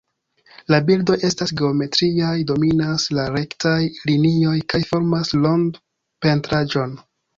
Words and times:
La 0.73 0.77
bildoj 0.85 1.17
estas 1.27 1.51
geometriaj, 1.59 2.31
dominas 2.51 3.05
la 3.17 3.27
rektaj 3.35 3.77
linioj 4.13 4.57
kaj 4.73 4.81
formas 4.93 5.35
rond-pentraĵon. 5.45 6.99